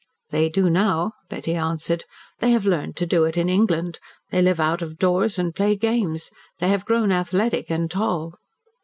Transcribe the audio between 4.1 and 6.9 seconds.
They live out of doors and play games. They have